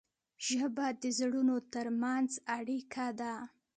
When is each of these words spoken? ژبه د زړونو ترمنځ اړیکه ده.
ژبه 0.47 0.85
د 1.01 1.03
زړونو 1.17 1.55
ترمنځ 1.73 2.29
اړیکه 2.57 3.05
ده. 3.19 3.35